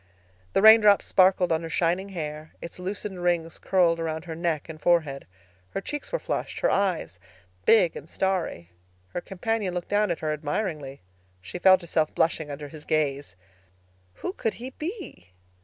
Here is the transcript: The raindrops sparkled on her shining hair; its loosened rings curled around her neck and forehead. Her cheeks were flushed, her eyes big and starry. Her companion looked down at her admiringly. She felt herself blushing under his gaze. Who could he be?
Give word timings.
The 0.53 0.63
raindrops 0.63 1.05
sparkled 1.05 1.51
on 1.51 1.61
her 1.61 1.69
shining 1.69 2.09
hair; 2.09 2.53
its 2.59 2.79
loosened 2.79 3.21
rings 3.21 3.59
curled 3.59 3.99
around 3.99 4.25
her 4.25 4.33
neck 4.33 4.67
and 4.67 4.81
forehead. 4.81 5.27
Her 5.69 5.79
cheeks 5.79 6.11
were 6.11 6.17
flushed, 6.17 6.61
her 6.61 6.71
eyes 6.71 7.19
big 7.67 7.95
and 7.95 8.09
starry. 8.09 8.71
Her 9.09 9.21
companion 9.21 9.75
looked 9.75 9.89
down 9.89 10.09
at 10.09 10.21
her 10.21 10.33
admiringly. 10.33 11.01
She 11.39 11.59
felt 11.59 11.81
herself 11.81 12.15
blushing 12.15 12.49
under 12.49 12.67
his 12.67 12.83
gaze. 12.83 13.35
Who 14.15 14.33
could 14.33 14.55
he 14.55 14.71
be? 14.71 15.29